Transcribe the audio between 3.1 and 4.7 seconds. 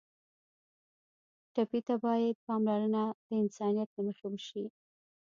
د انسانیت له مخې وشي.